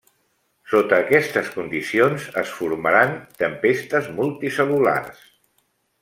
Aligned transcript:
Sota 0.69 0.95
aquestes 1.03 1.49
condicions 1.57 2.25
es 2.41 2.53
formaran 2.61 3.13
tempestes 3.43 4.09
multicel·lulars. 4.21 5.21